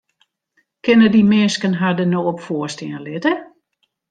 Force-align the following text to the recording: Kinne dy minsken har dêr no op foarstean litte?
Kinne 0.83 1.07
dy 1.13 1.21
minsken 1.31 1.73
har 1.79 1.93
dêr 1.97 2.09
no 2.11 2.19
op 2.31 2.39
foarstean 2.47 3.01
litte? 3.07 3.33